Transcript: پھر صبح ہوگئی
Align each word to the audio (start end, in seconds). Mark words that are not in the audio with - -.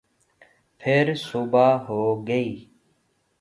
پھر 0.81 1.13
صبح 1.15 1.77
ہوگئی 1.89 2.49